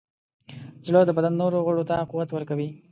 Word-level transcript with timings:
زړه 0.85 1.01
د 1.05 1.11
بدن 1.17 1.33
نورو 1.41 1.57
غړو 1.65 1.83
ته 1.89 1.95
قوت 2.09 2.29
ورکوي. 2.31 2.69